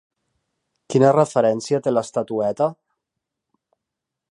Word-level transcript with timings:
Quina 0.93 1.11
referència 1.17 1.81
té 1.87 1.93
l'estatueta? 1.93 2.71